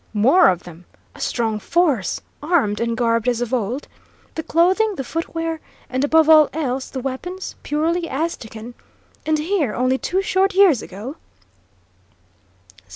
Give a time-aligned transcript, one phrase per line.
[0.15, 0.85] "More of them?
[1.13, 2.21] A strong force?
[2.41, 3.87] Armed, and garbed as of old?
[4.33, 5.59] The clothing, the footwear,
[5.91, 8.73] and, above all else, the weapons, purely Aztecan?
[9.27, 11.17] And here, only two short years ago?"